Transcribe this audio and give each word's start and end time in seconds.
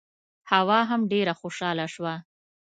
حوا 0.51 0.79
هم 0.89 1.01
ډېره 1.11 1.33
خوشاله 1.39 1.85
شوه. 1.93 2.13